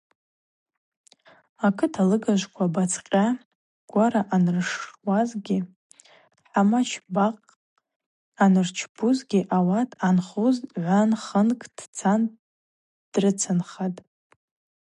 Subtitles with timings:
[1.67, 3.27] Акыт алыгажвква, бацкъьа,
[3.89, 5.59] гвара аныршшуазгьи,
[6.49, 7.49] хӏамач, бакъ
[8.43, 12.21] анырчпузгьи ауат ъанхуз гӏван-хынкӏ дцан
[13.11, 13.99] дрыцынхатӏ.